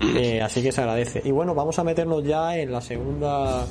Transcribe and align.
Eh, 0.00 0.40
así 0.40 0.62
que 0.62 0.72
se 0.72 0.80
agradece. 0.80 1.22
Y 1.24 1.30
bueno, 1.30 1.54
vamos 1.54 1.78
a 1.78 1.84
meternos 1.84 2.24
ya 2.24 2.56
en 2.56 2.72
la 2.72 2.80
segunda 2.80 3.66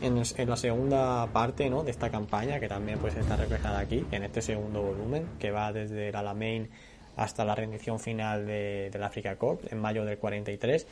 en, 0.00 0.48
la 0.48 0.56
segunda 0.56 1.26
parte 1.32 1.70
¿no? 1.70 1.82
de 1.82 1.90
esta 1.90 2.10
campaña, 2.10 2.60
que 2.60 2.68
también 2.68 2.98
pues 2.98 3.16
está 3.16 3.36
reflejada 3.36 3.78
aquí, 3.78 4.04
en 4.10 4.24
este 4.24 4.42
segundo 4.42 4.82
volumen, 4.82 5.26
que 5.38 5.50
va 5.50 5.72
desde 5.72 6.08
el 6.08 6.16
Alamein 6.16 6.68
hasta 7.16 7.44
la 7.44 7.54
rendición 7.54 7.98
final 7.98 8.46
de, 8.46 8.90
del 8.92 9.02
Africa 9.02 9.36
Corps 9.36 9.60
en 9.70 9.78
mayo 9.78 10.04
del 10.04 10.18
43. 10.18 10.86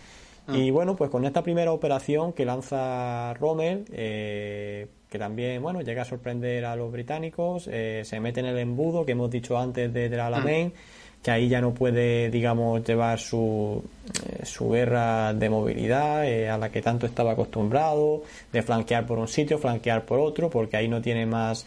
Ah. 0.46 0.56
Y 0.56 0.70
bueno, 0.70 0.96
pues 0.96 1.10
con 1.10 1.24
esta 1.24 1.42
primera 1.42 1.72
operación 1.72 2.32
que 2.32 2.44
lanza 2.44 3.34
Rommel, 3.34 3.84
eh, 3.92 4.86
que 5.08 5.18
también 5.18 5.62
bueno 5.62 5.82
llega 5.82 6.02
a 6.02 6.06
sorprender 6.06 6.64
a 6.64 6.76
los 6.76 6.90
británicos, 6.90 7.68
eh, 7.70 8.02
se 8.04 8.20
mete 8.20 8.40
en 8.40 8.46
el 8.46 8.58
embudo 8.58 9.04
que 9.04 9.12
hemos 9.12 9.30
dicho 9.30 9.58
antes 9.58 9.92
de, 9.92 10.08
del 10.08 10.20
Alamein. 10.20 10.72
Ah 10.74 11.03
que 11.24 11.30
ahí 11.30 11.48
ya 11.48 11.62
no 11.62 11.72
puede, 11.72 12.28
digamos, 12.28 12.84
llevar 12.84 13.18
su, 13.18 13.82
eh, 14.26 14.44
su 14.44 14.68
guerra 14.68 15.32
de 15.32 15.48
movilidad 15.48 16.28
eh, 16.28 16.50
a 16.50 16.58
la 16.58 16.70
que 16.70 16.82
tanto 16.82 17.06
estaba 17.06 17.32
acostumbrado, 17.32 18.22
de 18.52 18.62
flanquear 18.62 19.06
por 19.06 19.18
un 19.18 19.26
sitio, 19.26 19.58
flanquear 19.58 20.04
por 20.04 20.18
otro, 20.18 20.50
porque 20.50 20.76
ahí 20.76 20.86
no 20.86 21.00
tiene 21.00 21.24
más 21.24 21.64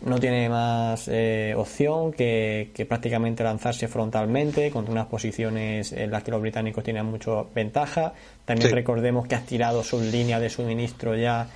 no 0.00 0.20
tiene 0.20 0.48
más 0.48 1.08
eh, 1.08 1.54
opción 1.56 2.12
que, 2.12 2.70
que, 2.72 2.86
prácticamente 2.86 3.42
lanzarse 3.42 3.88
frontalmente 3.88 4.70
contra 4.70 4.92
unas 4.92 5.06
posiciones 5.06 5.90
en 5.90 6.12
las 6.12 6.22
que 6.22 6.30
los 6.30 6.40
británicos 6.40 6.84
tienen 6.84 7.04
mucha 7.04 7.42
ventaja. 7.52 8.12
También 8.44 8.70
recordemos 8.70 9.26
que 9.26 9.34
ha 9.34 9.40
tirado 9.40 9.82
sus 9.82 10.02
líneas 10.02 10.40
de 10.40 10.50
suministro 10.50 11.16
ya 11.16 11.48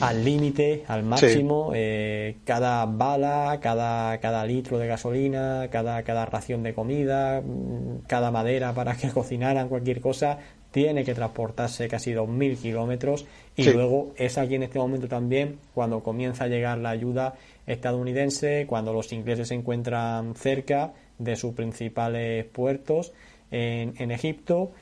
al 0.00 0.24
límite, 0.24 0.84
al 0.86 1.02
máximo, 1.02 1.72
eh, 1.74 2.36
cada 2.44 2.84
bala, 2.86 3.58
cada, 3.60 4.18
cada 4.18 4.44
litro 4.44 4.78
de 4.78 4.86
gasolina, 4.86 5.68
cada, 5.70 6.02
cada 6.02 6.26
ración 6.26 6.62
de 6.62 6.74
comida, 6.74 7.40
mm, 7.40 8.06
cada 8.06 8.30
madera 8.30 8.72
para 8.74 8.96
que 8.96 9.08
cocinaran 9.14 9.68
cualquier 9.68 10.00
cosa, 10.00 10.38
tiene 10.70 11.04
que 11.04 11.14
transportarse 11.14 11.88
casi 11.88 12.12
2.000 12.12 12.58
kilómetros. 12.58 13.26
Y 13.56 13.70
luego 13.70 14.12
es 14.16 14.38
aquí 14.38 14.54
en 14.54 14.62
este 14.62 14.78
momento 14.78 15.08
también 15.08 15.58
cuando 15.74 16.02
comienza 16.02 16.44
a 16.44 16.48
llegar 16.48 16.78
la 16.78 16.90
ayuda 16.90 17.34
estadounidense, 17.66 18.66
cuando 18.68 18.92
los 18.92 19.12
ingleses 19.12 19.48
se 19.48 19.54
encuentran 19.54 20.34
cerca 20.34 20.92
de 21.18 21.36
sus 21.36 21.54
principales 21.54 22.44
puertos 22.44 23.12
en, 23.50 23.94
en 23.98 24.10
Egipto 24.10 24.72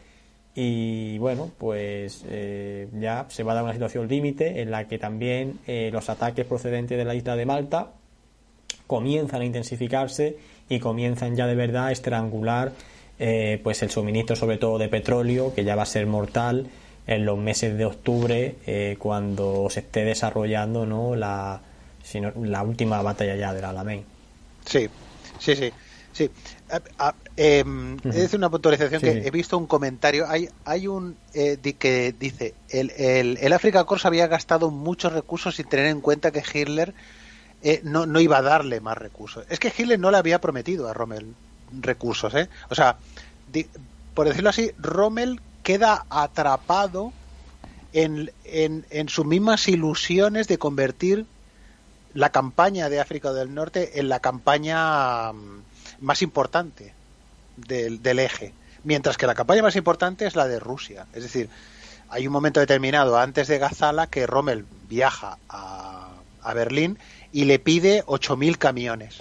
y 0.59 1.19
bueno, 1.19 1.51
pues 1.59 2.25
eh, 2.31 2.89
ya 2.99 3.27
se 3.29 3.43
va 3.43 3.53
a 3.53 3.57
dar 3.57 3.65
una 3.65 3.75
situación 3.75 4.09
límite 4.09 4.63
en 4.63 4.71
la 4.71 4.89
que 4.89 4.99
también 4.99 5.59
eh, 5.67 5.91
los 5.93 6.09
ataques 6.09 6.47
procedentes 6.47 6.97
de 6.97 7.05
la 7.05 7.15
isla 7.15 7.37
de 7.37 7.45
Malta 7.45 7.91
comienzan 8.87 9.43
a 9.43 9.45
intensificarse 9.45 10.39
y 10.71 10.79
comienzan 10.81 11.37
ya 11.37 11.47
de 11.47 11.55
verdad 11.57 11.89
a 11.89 11.93
estrangular 11.93 12.73
eh, 13.19 13.61
pues 13.63 13.83
el 13.83 13.91
suministro 13.91 14.35
sobre 14.35 14.57
todo 14.57 14.79
de 14.79 14.89
petróleo 14.89 15.55
que 15.55 15.63
ya 15.63 15.77
va 15.77 15.83
a 15.83 15.87
ser 15.87 16.07
mortal 16.07 16.69
en 17.07 17.27
los 17.27 17.37
meses 17.37 17.77
de 17.77 17.85
octubre 17.85 18.97
cuando 18.99 19.69
se 19.71 19.81
esté 19.81 20.05
desarrollando 20.05 20.87
no 20.87 21.15
la, 21.15 21.61
sino, 22.03 22.33
la 22.43 22.63
última 22.63 23.01
batalla 23.03 23.37
ya 23.37 23.53
del 23.53 23.65
Alamein. 23.65 24.03
Sí, 24.65 24.89
sí, 25.39 25.55
sí. 25.55 25.71
Sí, 26.17 26.31
eh, 27.37 27.65
es 28.13 28.35
una 28.35 28.51
puntualización 28.51 29.01
que 29.01 29.27
he 29.27 29.31
visto 29.31 29.57
un 29.57 29.67
comentario. 29.67 30.27
Hay, 30.29 30.49
hay 30.65 30.87
un 30.87 31.17
eh, 31.35 31.59
que 31.79 32.15
dice: 32.19 32.55
el, 32.69 32.91
el, 32.97 33.39
el 33.41 33.53
Africa 33.53 33.85
Corps 33.85 34.07
había 34.07 34.27
gastado 34.27 34.71
muchos 34.71 35.13
recursos 35.13 35.57
sin 35.57 35.69
tener 35.69 35.87
en 35.87 36.01
cuenta 36.01 36.31
que 36.31 36.43
Hitler 36.43 36.95
eh, 37.63 37.81
no, 37.85 38.07
no 38.07 38.21
iba 38.21 38.39
a 38.39 38.43
darle 38.43 38.81
más 38.81 38.99
recursos. 38.99 39.45
Es 39.49 39.59
que 39.59 39.73
Hitler 39.77 39.99
no 39.99 40.11
le 40.11 40.19
había 40.19 40.41
prometido 40.41 40.89
a 40.89 40.95
Rommel 40.95 41.35
recursos. 41.81 42.35
¿eh? 42.35 42.49
O 42.71 42.75
sea, 42.75 42.97
por 44.15 44.29
decirlo 44.29 44.51
así, 44.51 44.73
Rommel 44.79 45.41
queda 45.63 46.07
atrapado 46.11 47.13
en, 47.93 48.31
en, 48.45 48.85
en 48.91 49.09
sus 49.09 49.27
mismas 49.27 49.69
ilusiones 49.69 50.49
de 50.49 50.59
convertir 50.59 51.27
la 52.15 52.31
campaña 52.31 52.89
de 52.89 53.01
África 53.01 53.33
del 53.33 53.55
Norte 53.55 54.01
en 54.01 54.09
la 54.09 54.21
campaña 54.21 55.33
más 56.01 56.23
importante 56.23 56.95
del, 57.57 58.03
del 58.03 58.19
eje, 58.19 58.53
mientras 58.85 59.17
que 59.17 59.27
la 59.27 59.35
campaña 59.35 59.63
más 59.63 59.77
importante 59.77 60.27
es 60.27 60.37
la 60.37 60.47
de 60.47 60.59
Rusia. 60.59 61.07
Es 61.13 61.23
decir, 61.23 61.49
hay 62.09 62.27
un 62.27 62.33
momento 62.33 62.61
determinado 62.61 63.19
antes 63.19 63.49
de 63.49 63.59
Gazala 63.59 64.07
que 64.07 64.27
Rommel 64.27 64.65
viaja 64.89 65.39
a, 65.49 66.11
a 66.43 66.55
Berlín 66.55 66.99
y 67.33 67.45
le 67.45 67.59
pide 67.59 68.05
8.000 68.07 68.57
camiones 68.59 69.21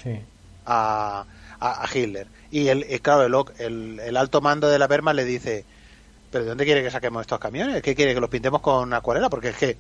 a, 0.66 1.26
a, 1.60 1.88
Hitler. 1.94 2.28
Y 2.52 2.68
el, 2.68 3.02
claro, 3.02 3.46
el, 3.58 4.00
el, 4.00 4.18
alto 4.18 4.42
mando 4.42 4.70
de 4.70 4.80
la 4.80 4.86
Wehrmacht 4.86 5.16
le 5.16 5.26
dice, 5.26 5.66
¿pero 6.32 6.44
de 6.44 6.50
dónde 6.50 6.66
quiere 6.66 6.84
que 6.84 6.92
saquemos 6.92 7.22
estos 7.22 7.40
camiones? 7.40 7.82
¿Qué 7.82 7.96
quiere 7.96 8.14
que 8.14 8.22
los 8.22 8.30
pintemos 8.30 8.62
con 8.62 8.94
acuarela? 8.94 9.30
Porque 9.30 9.50
es 9.50 9.58
que, 9.58 9.78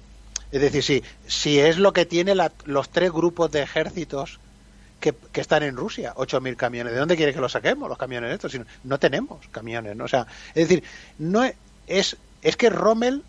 es 0.52 0.62
decir, 0.62 0.84
si, 0.84 1.04
si 1.28 1.60
es 1.60 1.78
lo 1.78 1.94
que 1.94 2.06
tiene 2.06 2.34
los 2.66 2.90
tres 2.90 3.12
grupos 3.12 3.52
de 3.52 3.62
ejércitos 3.62 4.40
que, 5.14 5.42
están 5.42 5.64
en 5.64 5.76
Rusia, 5.76 6.14
8.000 6.16 6.56
camiones. 6.56 6.94
¿De 6.94 7.00
dónde 7.00 7.16
quiere 7.16 7.34
que 7.34 7.42
los 7.42 7.52
saquemos 7.52 7.90
los 7.90 7.98
camiones 7.98 8.34
estos? 8.34 8.52
Si 8.52 8.60
no, 8.84 9.00
tenemos 9.00 9.46
camiones, 9.50 9.96
¿no? 9.96 10.06
O 10.06 10.08
sea, 10.08 10.26
es 10.54 10.68
decir, 10.68 10.84
no 11.18 11.44
es, 11.88 12.18
es 12.42 12.58
que 12.58 12.70
Rommel 12.70 13.24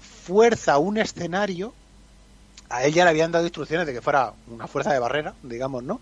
fuerza 0.00 0.78
un 0.78 0.98
escenario, 0.98 1.74
a 2.68 2.84
él 2.84 2.94
ya 2.94 3.04
le 3.04 3.10
habían 3.10 3.32
dado 3.32 3.44
instrucciones 3.44 3.86
de 3.86 3.92
que 3.92 4.00
fuera 4.00 4.32
una 4.48 4.66
fuerza 4.66 4.92
de 4.92 4.98
barrera, 4.98 5.34
digamos, 5.42 5.82
¿no? 5.82 6.00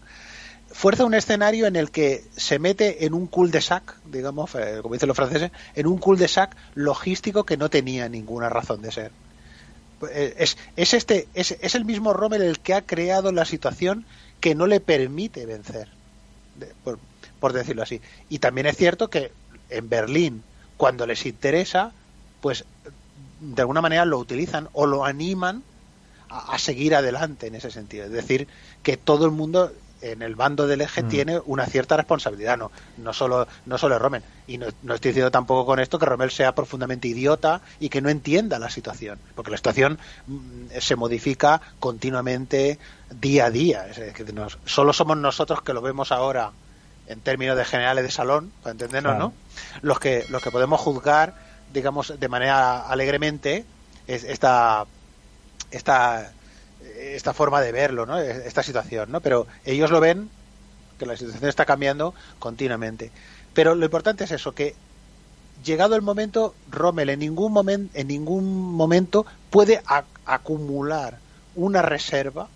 Fuerza 0.72 1.04
un 1.04 1.14
escenario 1.14 1.66
en 1.66 1.74
el 1.74 1.90
que 1.90 2.24
se 2.36 2.60
mete 2.60 3.04
en 3.04 3.12
un 3.12 3.26
cul-de-sac, 3.26 3.96
digamos, 4.04 4.54
eh, 4.54 4.78
como 4.82 4.94
dicen 4.94 5.08
los 5.08 5.16
franceses, 5.16 5.50
en 5.74 5.86
un 5.88 5.98
cul-de-sac 5.98 6.54
logístico 6.74 7.44
que 7.44 7.56
no 7.56 7.70
tenía 7.70 8.08
ninguna 8.08 8.48
razón 8.48 8.80
de 8.80 8.92
ser. 8.92 9.12
Eh, 10.08 10.34
es, 10.38 10.56
es, 10.76 10.94
este, 10.94 11.28
es, 11.34 11.56
es 11.60 11.74
el 11.74 11.84
mismo 11.84 12.12
Rommel 12.12 12.42
el 12.42 12.60
que 12.60 12.74
ha 12.74 12.82
creado 12.82 13.32
la 13.32 13.44
situación 13.44 14.06
que 14.40 14.54
no 14.54 14.66
le 14.66 14.80
permite 14.80 15.46
vencer, 15.46 15.88
por, 17.40 17.52
decirlo 17.52 17.82
así. 17.82 18.00
Y 18.28 18.38
también 18.38 18.66
es 18.66 18.76
cierto 18.76 19.08
que 19.08 19.32
en 19.68 19.88
Berlín, 19.88 20.42
cuando 20.76 21.06
les 21.06 21.26
interesa, 21.26 21.92
pues 22.40 22.64
de 23.40 23.62
alguna 23.62 23.80
manera 23.80 24.04
lo 24.04 24.18
utilizan 24.18 24.68
o 24.72 24.86
lo 24.86 25.04
animan 25.04 25.62
a, 26.28 26.58
seguir 26.58 26.94
adelante 26.94 27.48
en 27.48 27.54
ese 27.54 27.70
sentido. 27.70 28.06
Es 28.06 28.12
decir, 28.12 28.48
que 28.82 28.96
todo 28.96 29.26
el 29.26 29.30
mundo 29.30 29.72
en 30.02 30.22
el 30.22 30.34
bando 30.34 30.66
del 30.66 30.80
eje 30.80 31.02
mm. 31.02 31.08
tiene 31.08 31.40
una 31.46 31.66
cierta 31.66 31.96
responsabilidad, 31.96 32.56
no, 32.56 32.70
no 32.98 33.12
solo, 33.12 33.46
no 33.66 33.78
solo 33.78 33.98
Rommel. 33.98 34.22
Y 34.46 34.58
no, 34.58 34.66
estoy 34.66 35.10
diciendo 35.10 35.30
tampoco 35.30 35.66
con 35.66 35.80
esto 35.80 35.98
que 35.98 36.06
Rommel 36.06 36.30
sea 36.30 36.54
profundamente 36.54 37.08
idiota 37.08 37.60
y 37.78 37.88
que 37.88 38.00
no 38.00 38.08
entienda 38.08 38.58
la 38.58 38.70
situación, 38.70 39.18
porque 39.34 39.50
la 39.50 39.56
situación 39.56 39.98
mm, 40.26 40.66
se 40.78 40.96
modifica 40.96 41.60
continuamente 41.78 42.78
día 43.10 43.46
a 43.46 43.50
día. 43.50 43.86
Es 43.88 43.96
decir, 43.96 44.34
solo 44.64 44.92
somos 44.92 45.16
nosotros 45.16 45.62
que 45.62 45.72
lo 45.72 45.82
vemos 45.82 46.12
ahora 46.12 46.52
en 47.06 47.20
términos 47.20 47.56
de 47.56 47.64
generales 47.64 48.04
de 48.04 48.10
salón, 48.10 48.52
para 48.62 48.72
entendernos, 48.72 49.18
¿no? 49.18 49.32
Los 49.82 49.98
que, 49.98 50.24
los 50.28 50.40
que 50.40 50.52
podemos 50.52 50.80
juzgar, 50.80 51.34
digamos, 51.72 52.20
de 52.20 52.28
manera 52.28 52.86
alegremente 52.86 53.64
esta, 54.06 54.86
esta 55.72 56.32
esta 57.14 57.32
forma 57.32 57.60
de 57.60 57.72
verlo, 57.72 58.06
¿no? 58.06 58.18
Esta 58.18 58.62
situación, 58.62 59.10
¿no? 59.10 59.20
Pero 59.20 59.46
ellos 59.64 59.90
lo 59.90 60.00
ven 60.00 60.30
que 60.98 61.06
la 61.06 61.16
situación 61.16 61.48
está 61.48 61.64
cambiando 61.64 62.14
continuamente. 62.38 63.10
Pero 63.54 63.74
lo 63.74 63.84
importante 63.84 64.24
es 64.24 64.30
eso, 64.30 64.52
que 64.52 64.74
llegado 65.64 65.96
el 65.96 66.02
momento, 66.02 66.54
Rommel 66.70 67.10
en 67.10 67.20
ningún 67.20 67.52
momento, 67.52 67.98
en 67.98 68.06
ningún 68.08 68.72
momento 68.72 69.26
puede 69.50 69.82
acumular 70.24 71.18
una 71.54 71.82
reserva 71.82 72.48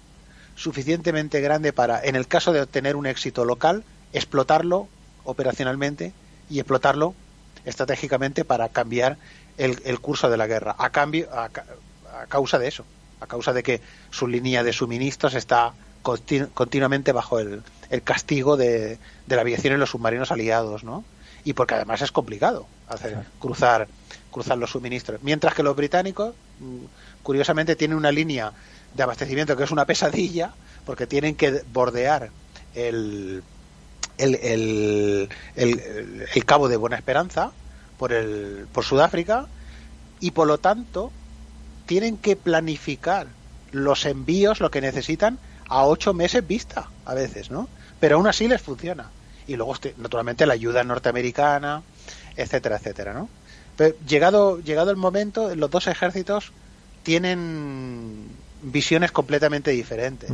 suficientemente 0.57 1.41
grande 1.41 1.73
para, 1.73 2.03
en 2.05 2.17
el 2.17 2.29
caso 2.29 2.53
de 2.53 2.61
obtener 2.61 2.97
un 2.97 3.07
éxito 3.07 3.45
local, 3.45 3.83
explotarlo 4.13 4.89
operacionalmente 5.25 6.13
y 6.49 6.61
explotarlo 6.61 7.15
estratégicamente 7.65 8.45
para 8.45 8.69
cambiar 8.69 9.17
el, 9.57 10.01
curso 10.01 10.29
de 10.31 10.37
la 10.37 10.47
guerra, 10.47 10.77
a 10.79 10.91
cambio, 10.91 11.29
a 11.33 11.49
causa 12.29 12.59
de 12.59 12.69
eso 12.69 12.85
a 13.25 13.27
causa 13.27 13.53
de 13.53 13.63
que 13.63 13.81
su 14.11 14.27
línea 14.27 14.63
de 14.63 14.73
suministros 14.73 15.35
está 15.35 15.73
continuamente 16.03 17.13
bajo 17.13 17.39
el, 17.39 17.63
castigo 18.05 18.57
de, 18.57 18.99
la 19.27 19.41
aviación 19.41 19.75
y 19.75 19.77
los 19.79 19.91
submarinos 19.91 20.31
aliados, 20.31 20.85
¿no? 20.85 21.05
y 21.45 21.53
porque 21.53 21.75
además 21.75 22.01
es 22.03 22.11
complicado 22.11 22.67
hacer 22.89 23.19
cruzar 23.39 23.87
cruzar 24.35 24.59
los 24.59 24.71
suministros. 24.71 25.23
Mientras 25.23 25.55
que 25.55 25.63
los 25.63 25.77
británicos, 25.77 26.35
mm, 26.59 26.85
curiosamente, 27.23 27.77
tienen 27.77 27.97
una 27.97 28.11
línea 28.11 28.53
de 28.93 29.03
abastecimiento 29.03 29.57
que 29.57 29.63
es 29.63 29.71
una 29.71 29.85
pesadilla, 29.85 30.53
porque 30.85 31.07
tienen 31.07 31.37
que 31.37 31.63
bordear 31.73 32.31
el, 32.75 33.45
el, 34.19 35.29
el, 35.55 36.45
cabo 36.45 36.69
de 36.69 36.77
Buena 36.77 36.97
Esperanza 36.97 37.53
por, 37.97 38.13
el, 38.13 38.67
por 38.73 38.85
Sudáfrica 38.85 39.47
y 40.19 40.33
por 40.33 40.49
lo 40.49 40.59
tanto 40.59 41.13
tienen 41.87 42.17
que 42.17 42.37
planificar 42.37 43.27
los 43.73 44.07
envíos, 44.07 44.61
lo 44.61 44.71
que 44.71 44.81
necesitan, 44.81 45.39
a 45.69 45.85
ocho 45.85 46.15
meses 46.15 46.47
vista 46.47 46.89
a 47.05 47.15
veces, 47.15 47.51
¿no? 47.51 47.69
Pero 48.01 48.17
aún 48.17 48.27
así 48.27 48.49
les 48.49 48.63
funciona. 48.63 49.11
Y 49.47 49.57
luego, 49.57 49.75
naturalmente, 49.99 50.47
la 50.47 50.55
ayuda 50.55 50.85
norteamericana, 50.85 51.83
etcétera, 52.37 52.77
etcétera, 52.77 53.13
¿no? 53.13 53.29
Pero 53.77 53.97
llegado, 54.07 54.61
llegado 54.61 54.91
el 54.91 54.97
momento, 54.97 55.55
los 55.55 55.71
dos 55.71 55.87
ejércitos 55.87 56.53
tienen 57.03 58.29
visiones 58.63 59.13
completamente 59.13 59.71
diferentes 59.73 60.31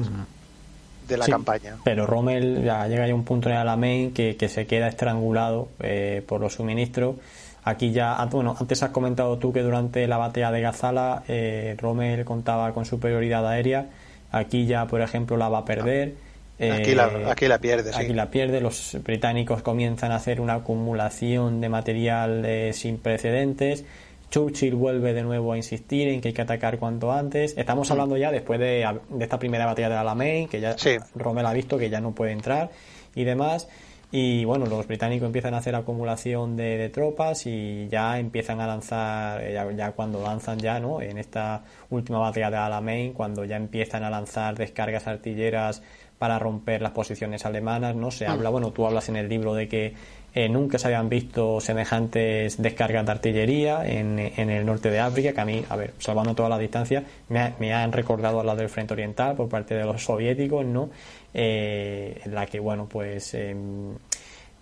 de 1.09 1.17
la 1.17 1.27
campaña. 1.27 1.77
Pero 1.85 2.07
Rommel 2.07 2.63
ya 2.63 2.87
llega 2.87 3.07
a 3.07 3.15
un 3.15 3.25
punto 3.25 3.49
en 3.49 3.57
el 3.57 3.61
Alamein 3.63 4.13
que, 4.13 4.37
que 4.37 4.49
se 4.49 4.67
queda 4.67 4.89
estrangulado 4.89 5.69
eh, 5.81 6.23
por 6.27 6.41
los 6.41 6.55
suministros. 6.55 7.17
Aquí 7.65 7.93
ya, 7.93 8.15
ah, 8.15 8.27
bueno, 8.27 8.57
antes 8.59 8.83
has 8.83 8.91
comentado 8.91 9.37
tú 9.39 9.53
que 9.53 9.63
durante 9.63 10.07
la 10.07 10.17
batalla 10.17 10.51
de 10.51 10.61
Gazala 10.63 11.25
eh, 11.29 11.77
Rommel 11.79 12.25
contaba 12.25 12.73
con 12.73 12.87
superioridad 12.87 13.47
aérea. 13.47 13.87
Aquí 14.33 14.67
ya, 14.67 14.87
por 14.87 15.03
ejemplo, 15.03 15.37
la 15.37 15.49
va 15.49 15.59
a 15.59 15.65
perder. 15.65 16.15
Aquí, 16.59 16.95
la, 16.95 17.09
eh, 17.09 17.25
aquí 17.27 17.49
la 17.49 17.59
pierde, 17.59 17.91
Aquí 17.95 18.13
la 18.13 18.31
pierde. 18.31 18.61
Los 18.61 18.97
británicos 19.03 19.63
comienzan 19.63 20.13
a 20.13 20.17
hacer 20.17 20.41
una 20.41 20.55
acumulación 20.55 21.61
de 21.61 21.69
material 21.69 22.45
eh, 22.45 22.73
sin 22.73 22.99
precedentes. 22.99 23.85
Churchill 24.31 24.75
vuelve 24.75 25.13
de 25.13 25.23
nuevo 25.23 25.53
a 25.53 25.57
insistir 25.57 26.09
en 26.09 26.21
que 26.21 26.29
hay 26.29 26.35
que 26.35 26.43
atacar 26.43 26.79
cuanto 26.79 27.13
antes. 27.13 27.55
Estamos 27.59 27.89
mm. 27.89 27.93
hablando 27.93 28.17
ya 28.17 28.31
después 28.31 28.61
de, 28.61 28.87
esta 29.19 29.39
primera 29.39 29.67
batalla 29.67 29.89
de 29.89 29.97
Alamein, 29.97 30.49
que 30.49 30.61
ya 30.61 30.77
Rommel 31.15 31.47
ha 31.47 31.53
visto 31.53 31.77
que 31.77 31.91
ya 31.91 32.01
no 32.01 32.13
puede 32.13 32.33
entrar 32.33 32.71
y 33.15 33.25
demás. 33.25 33.69
Y 34.13 34.45
bueno, 34.45 34.67
los 34.67 34.89
británicos 34.89 35.27
empiezan 35.27 35.55
a 35.55 35.59
hacer 35.59 35.77
acumulación 35.77 36.57
de, 36.57 36.89
tropas 36.89 37.47
y 37.47 37.87
ya 37.89 38.19
empiezan 38.19 38.61
a 38.61 38.67
lanzar, 38.67 39.41
eh, 39.43 39.53
ya, 39.53 39.71
ya, 39.71 39.93
cuando 39.93 40.21
lanzan 40.21 40.59
ya, 40.59 40.81
¿no? 40.81 41.01
En 41.01 41.17
esta 41.17 41.63
última 41.91 42.19
batalla 42.19 42.51
de 42.51 42.57
Alamein, 42.57 43.13
cuando 43.13 43.45
ya 43.45 43.57
empiezan 43.57 44.03
a 44.03 44.11
lanzar 44.11 44.57
descargas 44.57 45.07
artilleras 45.07 45.83
para 46.19 46.39
romper 46.39 46.83
las 46.83 46.91
posiciones 46.91 47.47
alemanas, 47.47 47.95
¿no? 47.95 48.11
Se 48.11 48.27
habla, 48.27 48.51
mm. 48.51 48.53
bueno, 48.53 48.73
tú 48.73 48.85
hablas 48.85 49.09
en 49.09 49.17
el 49.17 49.29
libro 49.29 49.55
de 49.55 49.69
que 49.69 49.95
eh, 50.35 50.49
nunca 50.49 50.79
se 50.79 50.89
habían 50.89 51.09
visto 51.09 51.61
semejantes 51.61 52.61
descargas 52.61 53.07
de 53.07 53.13
artillería 53.13 53.87
en, 53.87 54.19
en, 54.19 54.51
el 54.51 54.67
norte 54.67 54.91
de 54.91 55.01
África, 55.01 55.33
que 55.33 55.41
a 55.41 55.45
mí, 55.45 55.65
a 55.69 55.77
ver, 55.77 55.95
salvando 55.99 56.35
toda 56.35 56.49
la 56.49 56.59
distancia, 56.59 57.05
me, 57.29 57.55
me 57.59 57.73
han 57.73 57.91
recordado 57.91 58.41
a 58.41 58.45
la 58.45 58.55
del 58.55 58.69
frente 58.69 58.93
oriental 58.93 59.35
por 59.35 59.49
parte 59.49 59.75
de 59.75 59.85
los 59.85 60.05
soviéticos, 60.05 60.65
¿no? 60.65 60.91
Eh, 61.35 62.21
en 62.25 62.35
la 62.35 62.47
que, 62.47 62.61
bueno, 62.61 62.89
pues... 62.89 63.35
Em, 63.35 63.95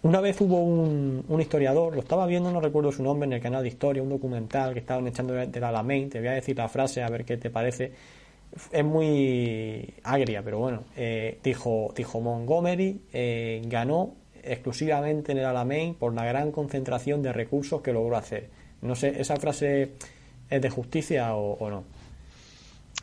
una 0.01 0.21
vez 0.21 0.41
hubo 0.41 0.61
un, 0.61 1.25
un, 1.29 1.41
historiador, 1.41 1.93
lo 1.93 2.01
estaba 2.01 2.25
viendo, 2.27 2.53
no 2.53 2.61
recuerdo 2.61 2.93
su 2.93 3.03
nombre, 3.03 3.27
en 3.27 3.33
el 3.33 3.41
canal 3.41 3.63
de 3.65 3.69
historia, 3.69 4.01
un 4.01 4.09
documental 4.09 4.73
que 4.73 4.79
estaban 4.79 5.09
echando 5.09 5.35
de 5.35 5.61
la 5.61 5.71
Alamein, 5.71 6.09
te 6.09 6.21
voy 6.21 6.29
a 6.29 6.33
decir 6.33 6.57
la 6.57 6.69
frase 6.69 7.03
a 7.03 7.09
ver 7.09 7.25
qué 7.25 7.37
te 7.37 7.51
parece, 7.51 7.93
es 8.73 8.85
muy 8.85 9.95
agria, 10.05 10.43
pero 10.43 10.59
bueno, 10.59 10.85
eh, 10.97 11.39
dijo, 11.43 11.93
dijo 11.97 12.21
Montgomery 12.21 13.01
eh, 13.13 13.61
ganó 13.67 14.15
exclusivamente 14.43 15.33
en 15.33 15.39
el 15.39 15.45
Alamein 15.47 15.95
por 15.95 16.15
la 16.15 16.25
gran 16.25 16.53
concentración 16.53 17.21
de 17.23 17.33
recursos 17.33 17.83
que 17.83 17.93
logró 17.93 18.17
hacer. 18.17 18.49
No 18.81 18.95
sé, 18.95 19.21
¿esa 19.21 19.37
frase 19.37 19.95
es 20.49 20.63
de 20.63 20.71
justicia 20.71 21.35
o 21.35 21.71
no? 21.71 21.98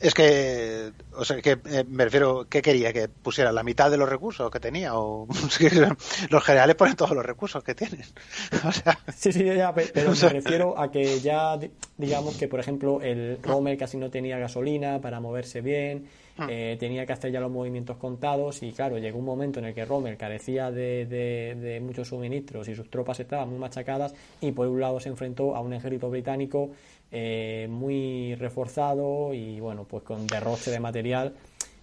Es 0.02 0.14
que, 0.14 0.92
o 1.14 1.24
sea, 1.24 1.42
que 1.42 1.58
eh, 1.66 1.86
me 1.88 2.04
refiero, 2.04 2.48
¿qué 2.50 2.62
quería? 2.62 2.92
¿Que 2.92 3.08
pusiera 3.08 3.52
la 3.54 3.64
mitad 3.64 3.90
de 3.90 3.98
los 3.98 4.10
recursos 4.10 4.52
que 4.52 4.60
tenía? 4.60 4.96
O 4.96 5.28
los 6.30 6.44
generales 6.44 6.76
ponen 6.76 6.96
todos 6.96 7.12
los 7.12 7.26
recursos 7.26 7.64
que 7.64 7.76
tienen. 7.76 8.02
O 8.66 8.72
sea, 8.72 8.98
sí, 9.16 9.32
sí, 9.32 9.44
ya, 9.44 9.74
pero 9.74 10.12
me 10.12 10.30
refiero 10.30 10.80
a 10.80 10.92
que 10.92 11.20
ya, 11.20 11.58
digamos 11.98 12.36
que, 12.36 12.48
por 12.48 12.60
ejemplo, 12.60 13.00
el 13.02 13.38
Rommel 13.42 13.78
casi 13.78 13.98
no 13.98 14.10
tenía 14.10 14.38
gasolina 14.40 15.00
para 15.00 15.20
moverse 15.20 15.62
bien, 15.62 16.08
ah. 16.38 16.48
eh, 16.50 16.76
tenía 16.80 17.06
que 17.06 17.14
hacer 17.14 17.32
ya 17.32 17.40
los 17.40 17.52
movimientos 17.52 17.98
contados 17.98 18.64
y, 18.64 18.72
claro, 18.72 18.98
llegó 18.98 19.20
un 19.20 19.26
momento 19.26 19.60
en 19.60 19.66
el 19.66 19.74
que 19.74 19.86
Rommel 19.86 20.18
carecía 20.18 20.72
de, 20.72 21.06
de 21.06 21.80
muchos 21.80 22.08
suministros 22.08 22.68
y 22.68 22.76
sus 22.76 22.90
tropas 22.90 23.20
estaban 23.20 23.50
muy 23.50 23.60
machacadas 23.60 24.14
y, 24.42 24.52
por 24.52 24.68
un 24.68 24.80
lado, 24.80 25.00
se 25.00 25.10
enfrentó 25.10 25.56
a 25.56 25.62
un 25.62 25.74
ejército 25.74 26.10
británico 26.10 26.72
eh, 27.12 27.68
muy 27.70 28.36
reforzado 28.36 29.34
y 29.34 29.60
bueno, 29.60 29.86
pues 29.90 30.04
con 30.04 30.28
derroche 30.28 30.72
de 30.72 30.80
material 30.80 31.34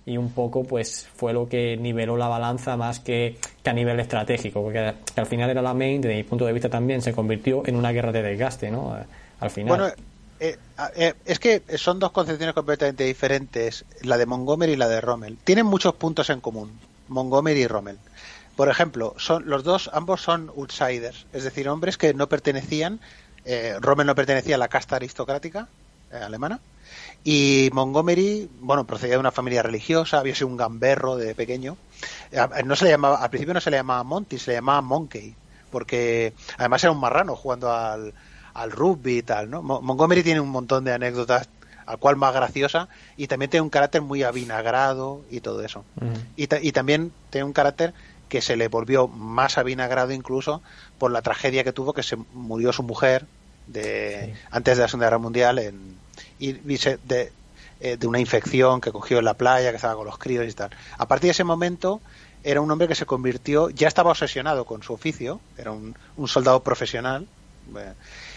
y 0.05 0.17
un 0.17 0.31
poco 0.33 0.65
pues 0.65 1.07
fue 1.15 1.33
lo 1.33 1.49
que 1.49 1.77
niveló 1.77 2.17
la 2.17 2.29
balanza 2.29 2.77
más 2.77 3.01
que, 3.01 3.39
a 3.65 3.73
nivel 3.73 4.01
estratégico, 4.01 4.63
porque 4.63 4.79
al 4.79 5.27
final 5.27 5.51
era 5.51 5.63
la 5.63 5.75
main, 5.75 6.01
desde 6.01 6.17
mi 6.17 6.25
punto 6.25 6.45
de 6.45 6.53
vista 6.53 6.69
también 6.69 7.03
se 7.03 7.13
convirtió 7.13 7.63
en 7.67 7.77
una 7.77 7.93
guerra 7.93 8.13
de 8.13 8.23
desgaste, 8.23 8.71
¿no? 8.71 8.97
Al 9.41 9.51
final. 9.51 9.69
Bueno, 9.69 9.95
eh, 10.41 10.59
eh, 10.97 11.15
es 11.25 11.39
que 11.39 11.63
son 11.77 12.01
dos 12.01 12.11
concepciones 12.11 12.55
completamente 12.55 13.05
diferentes, 13.05 13.85
la 14.03 14.19
de 14.19 14.27
Montgomery 14.27 14.73
y 14.73 14.77
la 14.77 14.89
de 14.89 15.01
Rommel. 15.01 15.39
Tienen 15.45 15.67
muchos 15.67 15.95
puntos 15.95 16.31
en 16.31 16.41
común, 16.41 16.73
Montgomery 17.09 17.61
y 17.61 17.67
Rommel. 17.69 17.99
Por 18.57 18.69
ejemplo, 18.69 19.15
son 19.19 19.49
los 19.49 19.65
dos, 19.65 19.89
ambos 19.93 20.21
son 20.21 20.51
outsiders, 20.57 21.27
es 21.33 21.45
decir, 21.45 21.69
hombres 21.69 21.97
que 21.97 22.13
no 22.13 22.29
pertenecían 22.29 23.01
eh, 23.45 23.77
Rommel 23.81 24.07
no 24.07 24.15
pertenecía 24.15 24.55
a 24.55 24.59
la 24.59 24.69
casta 24.69 24.97
aristocrática 24.97 25.69
eh, 26.13 26.17
alemana. 26.17 26.61
Y 27.25 27.71
Montgomery, 27.73 28.51
bueno, 28.61 28.85
procedía 28.85 29.15
de 29.15 29.21
una 29.21 29.31
familia 29.31 29.63
religiosa, 29.63 30.19
había 30.19 30.35
sido 30.35 30.49
un 30.49 30.57
gamberro 30.57 31.17
de 31.17 31.35
pequeño. 31.35 31.77
Eh, 32.31 32.41
no 32.65 32.77
se 32.77 32.85
le 32.87 32.91
llamaba, 32.91 33.23
al 33.23 33.31
principio 33.31 33.55
no 33.55 33.61
se 33.61 33.71
le 33.71 33.77
llamaba 33.77 34.03
Monty, 34.03 34.39
se 34.39 34.51
le 34.51 34.57
llamaba 34.57 34.83
Monkey, 34.83 35.35
porque 35.71 36.35
además 36.59 36.83
era 36.83 36.93
un 36.93 37.01
marrano 37.01 37.37
jugando 37.37 37.73
al, 37.73 38.13
rugby 38.71 39.19
y 39.19 39.23
tal, 39.23 39.51
¿no? 39.51 39.63
Montgomery 39.63 40.23
tiene 40.23 40.41
un 40.41 40.51
montón 40.51 40.85
de 40.85 40.93
anécdotas, 40.93 41.49
al 41.87 41.99
cual 41.99 42.17
más 42.17 42.35
graciosa, 42.35 42.89
y 43.17 43.29
también 43.29 43.51
tiene 43.51 43.63
un 43.63 43.71
carácter 43.71 44.03
muy 44.03 44.23
avinagrado 44.23 45.23
y 45.31 45.41
todo 45.41 45.65
eso. 45.65 45.85
y, 46.37 46.49
y, 46.69 46.73
también 46.73 47.13
tiene 47.31 47.45
un 47.45 47.53
carácter 47.53 47.95
que 48.33 48.41
se 48.41 48.57
le 48.57 48.69
volvió 48.69 49.09
más 49.09 49.59
avinagrado 49.59 50.11
incluso 50.11 50.63
por 50.97 51.11
la 51.11 51.21
tragedia 51.21 51.65
que 51.65 51.73
tuvo 51.75 51.93
que 51.93 52.03
se 52.03 52.17
murió 52.33 52.73
su 52.73 52.83
mujer 52.83 53.27
de 53.67 54.35
antes 54.51 54.79
de 54.79 54.85
la 54.85 54.89
Segunda 54.89 55.09
Guerra 55.09 55.19
Mundial 55.19 55.59
en, 55.59 55.99
y, 56.39 56.53
de, 56.53 57.31
eh, 57.81 57.99
de 57.99 58.07
una 58.07 58.21
infección 58.21 58.81
que 58.81 58.91
cogió 58.91 59.19
en 59.19 59.27
la 59.27 59.35
playa, 59.35 59.69
que 59.69 59.77
estaba 59.77 59.97
con 59.97 60.07
los 60.07 60.17
críos 60.17 60.49
y 60.49 60.53
tal. 60.55 60.71
A 60.97 61.07
partir 61.07 61.29
de 61.29 61.33
ese 61.33 61.45
momento 61.45 62.01
era 62.43 62.63
un 62.63 62.71
hombre 62.71 62.89
que 62.89 62.95
se 62.95 63.05
convirtió, 63.05 63.69
ya 63.69 63.87
estaba 63.87 64.13
obsesionado 64.13 64.65
con 64.65 64.83
su 64.83 64.95
oficio, 64.95 65.43
era 65.59 65.71
un, 65.71 65.95
un 66.17 66.27
soldado 66.27 66.63
profesional 66.63 67.27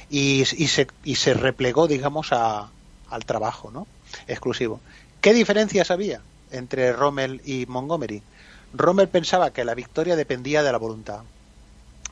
y, 0.09 0.41
y, 0.41 0.67
se, 0.67 0.87
y 1.05 1.15
se 1.15 1.33
replegó, 1.35 1.87
digamos, 1.87 2.33
a, 2.33 2.69
al 3.09 3.23
trabajo 3.23 3.71
¿no? 3.71 3.87
exclusivo. 4.27 4.81
¿Qué 5.21 5.33
diferencias 5.33 5.89
había 5.89 6.19
entre 6.51 6.91
Rommel 6.91 7.41
y 7.45 7.65
Montgomery? 7.65 8.21
Rommel 8.77 9.07
pensaba 9.07 9.51
que 9.51 9.65
la 9.65 9.75
victoria 9.75 10.15
dependía 10.15 10.63
de 10.63 10.71
la 10.71 10.77
voluntad 10.77 11.21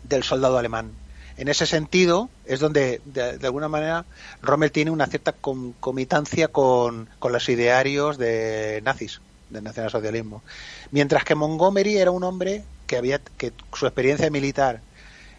del 0.04 0.24
soldado 0.24 0.58
alemán. 0.58 0.92
En 1.36 1.48
ese 1.48 1.66
sentido 1.66 2.30
es 2.46 2.60
donde, 2.60 3.02
de, 3.06 3.40
alguna 3.44 3.68
manera, 3.68 4.06
Rommel 4.42 4.72
tiene 4.72 4.92
una 4.92 5.08
cierta 5.08 5.32
concomitancia 5.34 6.48
con, 6.48 7.10
los 7.22 7.50
idearios 7.50 8.18
de 8.18 8.82
nazis, 8.84 9.20
del 9.50 9.64
nacionalsocialismo. 9.64 10.44
Mientras 10.92 11.24
que 11.24 11.36
Montgomery 11.36 11.98
era 11.98 12.12
un 12.12 12.24
hombre 12.24 12.64
que 12.86 12.98
había 12.98 13.20
que 13.20 13.52
su 13.74 13.88
experiencia 13.88 14.30
militar 14.30 14.82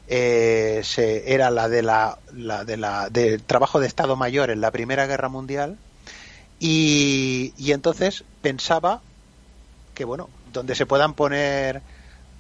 eh, 0.09 0.81
se, 0.83 1.33
era 1.33 1.51
la 1.51 1.69
de 1.69 1.83
la, 1.83 2.19
la, 2.33 2.65
de 2.65 2.77
la 2.77 3.09
del 3.09 3.43
trabajo 3.43 3.81
de 3.81 3.87
Estado 3.87 4.17
Mayor 4.17 4.51
en 4.51 4.61
la 4.61 4.71
Primera 4.71 5.07
Guerra 5.07 5.29
Mundial 5.29 5.79
y, 6.59 7.55
y 7.57 7.73
entonces 7.73 8.25
pensaba 8.43 9.01
que 9.95 10.05
bueno 10.05 10.29
donde 10.55 10.75
se 10.75 10.87
puedan 10.87 11.13
poner 11.13 11.83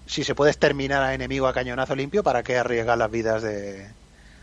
si 0.06 0.25
se 0.25 0.35
puede 0.35 0.50
exterminar 0.50 1.02
a 1.02 1.14
enemigo 1.14 1.47
a 1.47 1.52
cañonazo 1.52 1.94
limpio, 1.94 2.23
¿para 2.23 2.42
qué 2.42 2.56
arriesgar 2.56 2.97
las 2.97 3.11
vidas 3.11 3.42
de, 3.42 3.88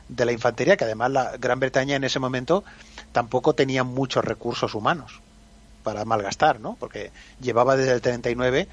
de 0.10 0.26
la 0.26 0.32
infantería? 0.32 0.78
Que 0.78 0.86
además 0.86 1.12
la 1.12 1.38
Gran 1.38 1.60
Bretaña 1.60 1.96
en 1.96 2.04
ese 2.04 2.20
momento 2.20 2.64
tampoco 3.12 3.54
tenía 3.54 3.84
muchos 3.84 4.24
recursos 4.26 4.74
humanos 4.76 5.22
para 5.84 6.06
malgastar, 6.06 6.60
¿no? 6.60 6.78
Porque 6.80 7.12
llevaba 7.40 7.76
desde 7.76 7.94
el 7.94 8.02
39, 8.02 8.68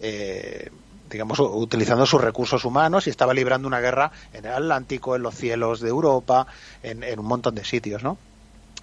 eh, 0.00 0.70
digamos, 1.10 1.38
utilizando 1.40 2.06
sus 2.06 2.20
recursos 2.20 2.64
humanos 2.64 3.06
y 3.06 3.10
estaba 3.10 3.34
librando 3.34 3.68
una 3.68 3.80
guerra 3.80 4.12
en 4.32 4.44
el 4.46 4.52
Atlántico, 4.52 5.14
en 5.14 5.22
los 5.22 5.34
cielos 5.34 5.80
de 5.80 5.88
Europa, 5.88 6.46
en, 6.82 7.02
en 7.02 7.18
un 7.18 7.26
montón 7.26 7.54
de 7.54 7.64
sitios, 7.64 8.02
¿no? 8.02 8.18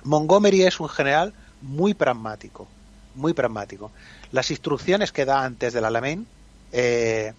Montgomery 0.04 0.64
es 0.64 0.80
un 0.80 0.88
general 0.88 1.34
muy 1.62 1.94
pragmático, 1.94 2.68
muy 3.16 3.34
pragmático 3.34 3.92
las 4.32 4.52
instrucciones 4.52 5.12
que 5.12 5.26
da 5.26 5.44
antes 5.44 5.74
del 5.74 5.86
Alamein, 5.86 6.28
eh, 6.72 7.34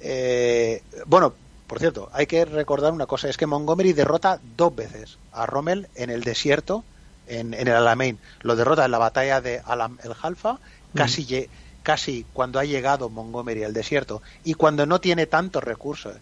eh, 0.00 0.82
bueno, 1.06 1.34
por 1.66 1.78
cierto, 1.78 2.10
hay 2.12 2.26
que 2.26 2.44
recordar 2.44 2.92
una 2.92 3.06
cosa, 3.06 3.28
es 3.28 3.36
que 3.36 3.46
Montgomery 3.46 3.92
derrota 3.92 4.40
dos 4.56 4.74
veces 4.74 5.18
a 5.32 5.46
Rommel 5.46 5.88
en 5.94 6.10
el 6.10 6.22
desierto, 6.22 6.84
en, 7.26 7.54
el 7.54 7.70
Alamein. 7.70 8.18
Lo 8.42 8.56
derrota 8.56 8.84
en 8.84 8.90
la 8.90 8.98
batalla 8.98 9.40
de 9.40 9.62
Alam 9.64 9.98
el 10.04 10.12
Halfa, 10.20 10.58
casi, 10.94 11.48
casi 11.82 12.26
cuando 12.32 12.58
ha 12.58 12.64
llegado 12.64 13.08
Montgomery 13.08 13.64
al 13.64 13.72
desierto 13.72 14.22
y 14.44 14.54
cuando 14.54 14.86
no 14.86 15.00
tiene 15.00 15.26
tantos 15.26 15.64
recursos, 15.64 16.16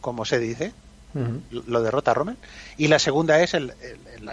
como 0.00 0.24
se 0.24 0.38
dice, 0.38 0.72
lo 1.50 1.82
derrota 1.82 2.12
a 2.12 2.14
Rommel. 2.14 2.36
Y 2.76 2.88
la 2.88 2.98
segunda 2.98 3.40
es 3.40 3.54
el, 3.54 3.72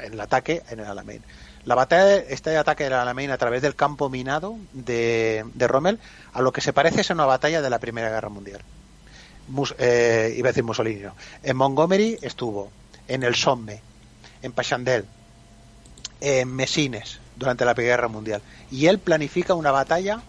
el, 0.03 0.19
ataque 0.19 0.63
en 0.69 0.79
el 0.79 0.85
Alamein. 0.85 1.21
La 1.65 1.75
batalla, 1.75 2.15
este 2.17 2.57
ataque 2.57 2.83
del 2.85 2.93
Alamein 2.93 3.31
a 3.31 3.37
través 3.37 3.61
del 3.61 3.75
campo 3.75 4.09
minado 4.09 4.57
de, 4.73 5.45
de 5.53 5.67
Rommel, 5.67 5.99
a 6.33 6.41
lo 6.41 6.51
que 6.51 6.61
se 6.61 6.73
parece 6.73 7.01
es 7.01 7.09
una 7.09 7.25
batalla 7.25 7.61
de 7.61 7.69
la 7.69 7.79
Primera 7.79 8.09
Guerra 8.09 8.29
Mundial 8.29 8.61
eh, 9.77 10.33
iba 10.37 10.49
a 10.49 10.51
decir 10.51 10.63
Mussolini, 10.63 11.03
En 11.43 11.57
Montgomery 11.57 12.17
estuvo, 12.21 12.71
en 13.07 13.23
el 13.23 13.35
Somme, 13.35 13.81
en 14.41 14.51
Pachandel, 14.51 15.05
en 16.21 16.53
Messines, 16.53 17.19
durante 17.35 17.65
la 17.65 17.73
Primera 17.73 17.97
Guerra 17.97 18.07
Mundial. 18.07 18.41
Y 18.71 18.87
él 18.87 18.99
planifica 18.99 19.53
una 19.53 19.71
batalla 19.71 20.21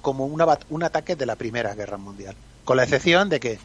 como 0.00 0.26
una, 0.26 0.46
un 0.70 0.82
ataque 0.82 1.16
de 1.16 1.26
la 1.26 1.36
Primera 1.36 1.74
Guerra 1.74 1.98
Mundial. 1.98 2.34
Con 2.64 2.76
la 2.76 2.84
excepción 2.84 3.28
de 3.28 3.40
que 3.40 3.58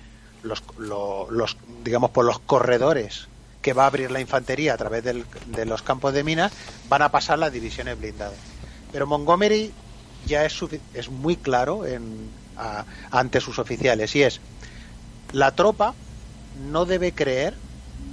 los, 0.43 0.63
los, 0.77 1.57
digamos, 1.83 2.11
por 2.11 2.25
los 2.25 2.39
corredores 2.39 3.27
que 3.65 3.73
va 3.73 3.85
a 3.85 3.87
abrir 3.87 4.11
la 4.11 4.21
infantería 4.21 4.75
a 4.75 4.77
través 4.77 5.03
de 5.03 5.65
los 5.65 5.81
campos 5.81 6.13
de 6.13 6.23
minas, 6.23 6.51
van 6.87 7.01
a 7.01 7.09
pasar 7.09 7.39
las 7.39 7.51
divisiones 7.51 7.97
blindadas. 7.97 8.37
Pero 8.91 9.07
Montgomery 9.07 9.73
ya 10.27 10.45
es, 10.45 10.55
es 10.93 11.09
muy 11.09 11.35
claro 11.35 11.83
en, 11.83 12.29
ante 13.09 13.41
sus 13.41 13.57
oficiales 13.57 14.15
y 14.15 14.21
es 14.21 14.39
la 15.31 15.55
tropa 15.55 15.95
no 16.69 16.85
debe 16.85 17.13
creer, 17.13 17.55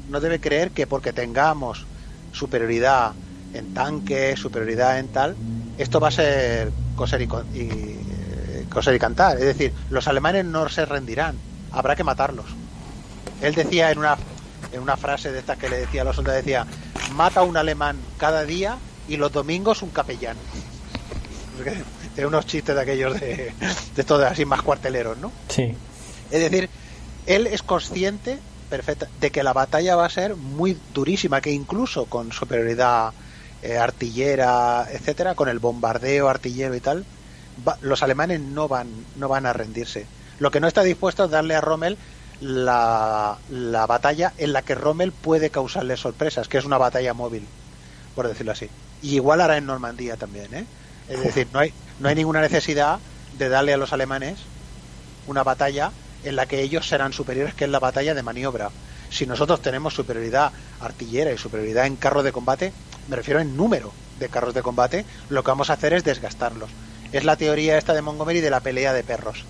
no 0.09 0.21
debe 0.21 0.41
creer 0.41 0.71
que 0.71 0.87
porque 0.87 1.13
tengamos 1.13 1.85
superioridad 2.33 3.13
en 3.53 3.75
tanque, 3.75 4.39
superioridad 4.39 5.01
en 5.01 5.09
tal, 5.09 5.37
esto 5.77 6.01
va 6.01 6.09
a 6.09 6.13
ser 6.13 6.73
coser 6.97 7.21
y, 7.21 7.29
eh, 7.57 8.65
coser 8.71 8.95
y 8.95 8.99
cantar. 8.99 9.37
Es 9.37 9.45
decir, 9.45 9.75
los 9.91 10.09
alemanes 10.09 10.47
no 10.47 10.67
se 10.71 10.87
rendirán, 10.87 11.37
habrá 11.73 11.95
que 11.95 12.05
matarlos. 12.05 12.47
Él 13.43 13.55
decía 13.55 13.91
en 13.91 13.99
una, 13.99 14.17
en 14.73 14.81
una 14.81 14.97
frase 14.97 15.33
de 15.33 15.39
estas 15.39 15.59
que 15.59 15.69
le 15.69 15.79
decía 15.79 16.03
a 16.03 16.05
los 16.05 16.17
soldados, 16.17 16.45
decía, 16.45 16.67
mata 17.15 17.41
a 17.41 17.43
un 17.43 17.57
alemán 17.57 17.97
cada 18.19 18.45
día 18.45 18.79
y 19.09 19.17
los 19.17 19.33
domingos 19.33 19.83
un 19.83 19.91
capellán. 19.91 20.37
Tiene 22.15 22.27
unos 22.27 22.47
chistes 22.47 22.75
de 22.75 22.81
aquellos 22.81 23.21
de, 23.21 23.53
de 23.95 24.01
estos 24.01 24.23
así 24.23 24.45
más 24.45 24.63
cuarteleros, 24.63 25.19
¿no? 25.19 25.31
Sí. 25.49 25.75
Es 26.31 26.41
decir, 26.41 26.69
él 27.27 27.47
es 27.47 27.63
consciente 27.63 28.39
perfecta 28.69 29.07
de 29.21 29.31
que 29.31 29.43
la 29.43 29.53
batalla 29.53 29.97
va 29.97 30.07
a 30.07 30.11
ser 30.11 30.35
muy 30.35 30.79
durísima, 30.95 31.43
que 31.43 31.51
incluso 31.51 32.07
con 32.07 32.33
superioridad 32.33 33.13
eh, 33.63 33.77
artillera, 33.77 34.89
etcétera, 34.91 35.35
con 35.35 35.49
el 35.49 35.59
bombardeo 35.59 36.29
artillero 36.29 36.75
y 36.75 36.81
tal, 36.81 37.05
los 37.83 38.03
alemanes 38.03 38.41
no 38.41 38.69
van, 38.69 38.89
no 39.17 39.29
van 39.29 39.45
a 39.45 39.53
rendirse. 39.53 40.07
Lo 40.39 40.51
que 40.51 40.59
no 40.59 40.67
está 40.67 40.83
dispuesto 40.83 41.25
es 41.27 41.31
darle 41.31 41.55
a 41.55 41.61
Rommel 41.61 41.99
la, 42.43 43.39
la 43.51 43.87
batalla 43.87 44.33
en 44.37 44.53
la 44.53 44.63
que 44.63 44.75
Rommel 44.75 45.13
puede 45.13 45.51
causarle 45.51 45.97
sorpresas, 45.97 46.49
que 46.49 46.59
es 46.59 46.65
una 46.65 46.79
batalla 46.79 47.15
móvil, 47.15 47.47
por 48.15 48.27
decirlo 48.27 48.53
así. 48.53 48.69
Y 49.01 49.15
igual 49.15 49.41
hará 49.41 49.57
en 49.57 49.67
Normandía 49.67 50.17
también, 50.17 50.53
¿eh? 50.55 50.65
Es 51.09 51.23
decir, 51.23 51.47
no 51.53 51.61
hay, 51.61 51.73
no 52.01 52.09
hay 52.09 52.15
ninguna 52.15 52.41
necesidad 52.41 52.99
de 53.39 53.49
darle 53.49 53.73
a 53.73 53.77
los 53.77 53.93
alemanes 53.93 54.39
una 55.27 55.43
batalla 55.43 55.93
en 56.25 56.37
la 56.37 56.47
que 56.47 56.63
ellos 56.63 56.89
serán 56.89 57.13
superiores, 57.13 57.55
que 57.55 57.65
es 57.65 57.71
la 57.71 57.79
batalla 57.81 58.15
de 58.15 58.23
maniobra. 58.23 58.71
Si 59.11 59.27
nosotros 59.27 59.61
tenemos 59.61 59.95
superioridad 59.95 60.53
artillera 60.81 61.33
y 61.33 61.39
superioridad 61.39 61.87
en 61.87 61.97
carros 61.97 62.25
de 62.25 62.33
combate, 62.33 62.73
me 63.09 63.17
refiero 63.17 63.41
en 63.41 63.57
número 63.57 63.93
de 64.19 64.29
carros 64.29 64.55
de 64.55 64.63
combate, 64.63 65.05
lo 65.29 65.43
que 65.43 65.51
vamos 65.51 65.71
a 65.71 65.75
hacer 65.75 65.93
es 65.93 66.05
desgastarlos. 66.05 66.71
Es 67.13 67.25
la 67.25 67.37
teoría 67.37 67.77
esta 67.77 67.93
de 67.93 68.03
Montgomery 68.03 68.41
de 68.41 68.51
la 68.51 68.61
pelea 68.61 68.93
de 68.93 69.05
perros. 69.05 69.45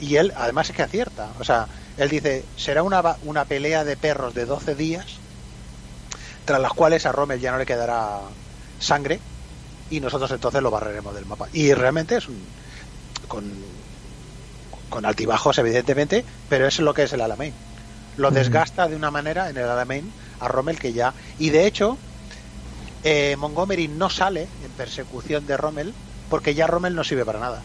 Y 0.00 0.16
él 0.16 0.32
además 0.36 0.70
es 0.70 0.76
que 0.76 0.82
acierta. 0.82 1.28
O 1.38 1.44
sea, 1.44 1.66
él 1.96 2.08
dice, 2.08 2.44
será 2.56 2.82
una, 2.82 3.16
una 3.24 3.44
pelea 3.44 3.84
de 3.84 3.96
perros 3.96 4.34
de 4.34 4.46
12 4.46 4.74
días, 4.74 5.06
tras 6.44 6.60
las 6.60 6.72
cuales 6.72 7.06
a 7.06 7.12
Rommel 7.12 7.40
ya 7.40 7.52
no 7.52 7.58
le 7.58 7.66
quedará 7.66 8.20
sangre, 8.78 9.20
y 9.90 10.00
nosotros 10.00 10.30
entonces 10.30 10.62
lo 10.62 10.70
barreremos 10.70 11.14
del 11.14 11.26
mapa. 11.26 11.48
Y 11.52 11.74
realmente 11.74 12.16
es 12.16 12.28
un, 12.28 12.40
con 13.28 13.44
con 14.90 15.06
altibajos 15.06 15.56
evidentemente, 15.58 16.24
pero 16.50 16.66
es 16.66 16.78
lo 16.80 16.92
que 16.92 17.04
es 17.04 17.12
el 17.14 17.22
Alamein. 17.22 17.54
Lo 18.16 18.30
desgasta 18.30 18.88
de 18.88 18.96
una 18.96 19.10
manera 19.10 19.48
en 19.48 19.56
el 19.56 19.64
Alamein 19.64 20.12
a 20.40 20.48
Rommel 20.48 20.78
que 20.78 20.92
ya... 20.92 21.14
Y 21.38 21.50
de 21.50 21.66
hecho, 21.66 21.96
eh, 23.04 23.36
Montgomery 23.38 23.88
no 23.88 24.10
sale 24.10 24.42
en 24.42 24.70
persecución 24.76 25.46
de 25.46 25.56
Rommel 25.56 25.94
porque 26.28 26.54
ya 26.54 26.66
Rommel 26.66 26.94
no 26.94 27.04
sirve 27.04 27.24
para 27.24 27.40
nada. 27.40 27.62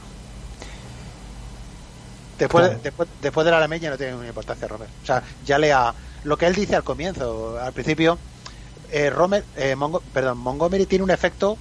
Después, 2.37 2.83
después, 2.83 3.07
después 3.21 3.45
del 3.45 3.53
Alamein 3.53 3.81
ya 3.81 3.89
no 3.89 3.97
tiene 3.97 4.11
ninguna 4.11 4.29
importancia 4.29 4.67
Rommel. 4.67 4.89
O 5.03 5.05
sea, 5.05 5.23
ya 5.45 5.57
le 5.57 5.71
ha... 5.71 5.93
Lo 6.23 6.37
que 6.37 6.47
él 6.47 6.55
dice 6.55 6.75
al 6.75 6.83
comienzo, 6.83 7.57
al 7.59 7.71
principio, 7.71 8.17
eh, 8.91 9.09
Rommel, 9.09 9.43
eh, 9.55 9.75
perdón, 10.11 10.39
Montgomery 10.39 10.85
tiene 10.85 11.03
un 11.03 11.11
efecto 11.11 11.57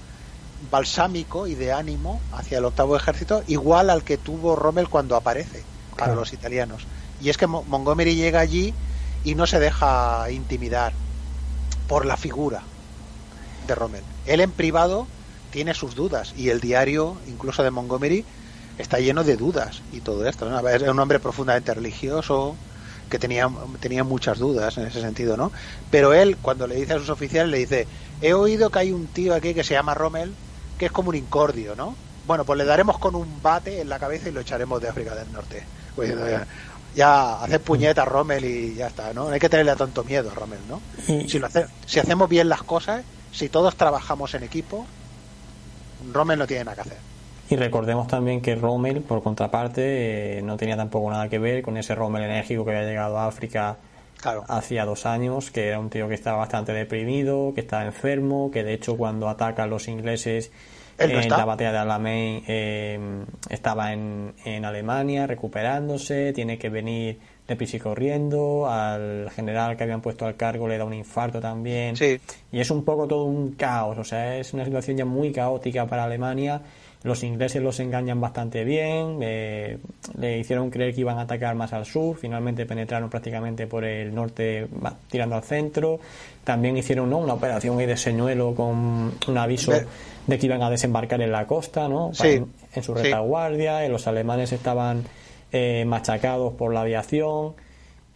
balsámico 0.71 1.47
y 1.47 1.55
de 1.55 1.71
ánimo 1.71 2.19
hacia 2.33 2.57
el 2.57 2.65
octavo 2.65 2.95
ejército, 2.95 3.43
igual 3.47 3.89
al 3.89 4.03
que 4.03 4.17
tuvo 4.17 4.55
Rommel 4.55 4.89
cuando 4.89 5.15
aparece 5.15 5.63
para 5.97 6.15
los 6.15 6.33
italianos. 6.33 6.85
Y 7.21 7.29
es 7.29 7.37
que 7.37 7.47
Montgomery 7.47 8.15
llega 8.15 8.39
allí 8.39 8.73
y 9.23 9.35
no 9.35 9.47
se 9.47 9.59
deja 9.59 10.29
intimidar 10.31 10.93
por 11.87 12.05
la 12.05 12.17
figura 12.17 12.63
de 13.67 13.75
Rommel. 13.75 14.03
Él 14.25 14.41
en 14.41 14.51
privado 14.51 15.07
tiene 15.51 15.73
sus 15.73 15.95
dudas 15.95 16.33
y 16.35 16.49
el 16.49 16.59
diario, 16.59 17.17
incluso 17.27 17.63
de 17.63 17.71
Montgomery, 17.71 18.25
está 18.77 18.99
lleno 18.99 19.23
de 19.23 19.37
dudas 19.37 19.81
y 19.91 20.01
todo 20.01 20.27
esto. 20.27 20.49
¿no? 20.49 20.67
Es 20.67 20.81
un 20.81 20.99
hombre 20.99 21.19
profundamente 21.19 21.73
religioso 21.73 22.55
que 23.09 23.19
tenía, 23.19 23.49
tenía 23.79 24.03
muchas 24.03 24.39
dudas 24.39 24.77
en 24.77 24.87
ese 24.87 24.99
sentido, 24.99 25.37
¿no? 25.37 25.51
Pero 25.91 26.13
él, 26.13 26.37
cuando 26.41 26.65
le 26.65 26.75
dice 26.75 26.93
a 26.93 26.99
sus 26.99 27.09
oficiales, 27.09 27.51
le 27.51 27.59
dice, 27.59 27.87
he 28.21 28.33
oído 28.33 28.71
que 28.71 28.79
hay 28.79 28.91
un 28.91 29.05
tío 29.07 29.35
aquí 29.35 29.53
que 29.53 29.63
se 29.63 29.75
llama 29.75 29.93
Rommel 29.93 30.33
que 30.77 30.87
es 30.87 30.91
como 30.91 31.09
un 31.09 31.15
incordio, 31.15 31.75
¿no? 31.75 31.95
Bueno, 32.27 32.43
pues 32.43 32.57
le 32.57 32.65
daremos 32.65 32.97
con 32.97 33.15
un 33.15 33.41
bate 33.41 33.81
en 33.81 33.89
la 33.89 33.99
cabeza 33.99 34.29
y 34.29 34.31
lo 34.31 34.41
echaremos 34.41 34.81
de 34.81 34.89
África 34.89 35.15
del 35.15 35.31
Norte. 35.31 35.63
Pues, 35.95 36.13
ya, 36.95 37.41
hacer 37.43 37.61
puñetas 37.61 38.07
Rommel 38.07 38.43
y 38.45 38.75
ya 38.75 38.87
está, 38.87 39.13
¿no? 39.13 39.25
No 39.25 39.31
hay 39.31 39.39
que 39.39 39.49
tenerle 39.49 39.75
tanto 39.75 40.03
miedo 40.03 40.31
a 40.31 40.33
Rommel, 40.33 40.59
¿no? 40.67 40.81
Si, 41.27 41.39
lo 41.39 41.47
hace, 41.47 41.67
si 41.85 41.99
hacemos 41.99 42.27
bien 42.29 42.49
las 42.49 42.63
cosas, 42.63 43.03
si 43.31 43.49
todos 43.49 43.75
trabajamos 43.75 44.33
en 44.33 44.43
equipo, 44.43 44.85
Rommel 46.11 46.39
no 46.39 46.47
tiene 46.47 46.63
nada 46.63 46.75
que 46.75 46.81
hacer. 46.81 47.14
Y 47.49 47.55
recordemos 47.55 48.07
también 48.07 48.41
que 48.41 48.55
Rommel, 48.55 49.01
por 49.01 49.21
contraparte, 49.21 50.39
eh, 50.39 50.41
no 50.41 50.57
tenía 50.57 50.75
tampoco 50.75 51.11
nada 51.11 51.29
que 51.29 51.37
ver 51.37 51.61
con 51.61 51.77
ese 51.77 51.93
Rommel 51.93 52.23
enérgico 52.23 52.65
que 52.65 52.71
había 52.71 52.87
llegado 52.87 53.17
a 53.17 53.27
África 53.27 53.77
hacía 54.47 54.85
dos 54.85 55.05
años, 55.05 55.51
que 55.51 55.67
era 55.67 55.79
un 55.79 55.89
tío 55.89 56.07
que 56.07 56.15
estaba 56.15 56.37
bastante 56.37 56.73
deprimido, 56.73 57.53
que 57.53 57.61
estaba 57.61 57.85
enfermo, 57.85 58.49
que 58.51 58.63
de 58.63 58.73
hecho 58.73 58.97
cuando 58.97 59.29
ataca 59.29 59.63
a 59.63 59.67
los 59.67 59.87
ingleses 59.87 60.51
en 60.97 61.29
la 61.29 61.45
batalla 61.45 61.73
de 61.73 61.77
Alamein 61.77 62.43
eh, 62.47 62.99
estaba 63.49 63.91
en, 63.93 64.33
en, 64.45 64.63
Alemania 64.63 65.27
recuperándose, 65.27 66.31
tiene 66.33 66.57
que 66.57 66.69
venir 66.69 67.19
de 67.47 67.57
y 67.59 67.79
corriendo, 67.79 68.67
al 68.67 69.29
general 69.29 69.77
que 69.77 69.83
habían 69.83 70.01
puesto 70.01 70.25
al 70.25 70.35
cargo 70.35 70.67
le 70.67 70.77
da 70.77 70.85
un 70.85 70.93
infarto 70.93 71.39
también, 71.39 71.95
y 72.51 72.59
es 72.59 72.71
un 72.71 72.83
poco 72.83 73.07
todo 73.07 73.25
un 73.25 73.51
caos, 73.51 73.97
o 73.99 74.03
sea, 74.03 74.37
es 74.37 74.53
una 74.53 74.65
situación 74.65 74.97
ya 74.97 75.05
muy 75.05 75.31
caótica 75.31 75.85
para 75.85 76.05
Alemania 76.05 76.61
los 77.05 77.23
ingleses 77.23 77.61
los 77.61 77.79
engañan 77.79 78.19
bastante 78.19 78.63
bien, 78.63 79.19
eh, 79.21 79.77
le 80.19 80.39
hicieron 80.39 80.71
creer 80.71 80.95
que 80.95 81.01
iban 81.01 81.19
a 81.19 81.21
atacar 81.21 81.53
más 81.53 81.71
al 81.71 81.85
sur, 81.85 82.17
finalmente 82.17 82.65
penetraron 82.65 83.11
prácticamente 83.11 83.67
por 83.67 83.85
el 83.85 84.13
norte 84.13 84.67
tirando 85.07 85.35
al 85.35 85.43
centro. 85.43 85.99
También 86.43 86.75
hicieron 86.77 87.13
una 87.13 87.35
operación 87.35 87.77
de 87.77 87.95
señuelo 87.95 88.55
con 88.55 89.13
un 89.27 89.37
aviso 89.37 89.71
de 90.25 90.39
que 90.39 90.45
iban 90.47 90.63
a 90.63 90.71
desembarcar 90.71 91.21
en 91.21 91.31
la 91.31 91.45
costa, 91.45 91.87
¿no? 91.87 92.11
en, 92.23 92.83
su 92.83 92.95
retaguardia, 92.95 93.87
los 93.87 94.07
alemanes 94.07 94.51
estaban 94.51 95.03
eh, 95.51 95.85
machacados 95.85 96.53
por 96.55 96.73
la 96.73 96.81
aviación. 96.81 97.53